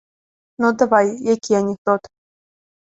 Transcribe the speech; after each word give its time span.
Ну 0.65 0.71
давай, 0.83 1.13
які 1.35 1.51
анекдот? 1.61 2.13